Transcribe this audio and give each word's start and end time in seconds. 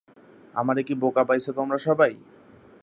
আমারে 0.55 0.81
কি 0.83 0.93
বোকা 0.93 1.23
পাইছো 1.23 1.51
তোমরা 1.53 1.77
সবাই? 1.77 2.11